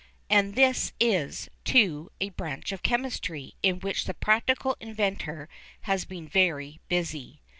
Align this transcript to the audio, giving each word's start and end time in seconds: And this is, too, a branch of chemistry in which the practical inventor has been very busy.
And 0.31 0.55
this 0.55 0.93
is, 0.99 1.47
too, 1.63 2.09
a 2.19 2.29
branch 2.29 2.71
of 2.71 2.81
chemistry 2.81 3.53
in 3.61 3.79
which 3.81 4.05
the 4.05 4.15
practical 4.15 4.75
inventor 4.79 5.47
has 5.81 6.05
been 6.05 6.27
very 6.27 6.79
busy. 6.87 7.43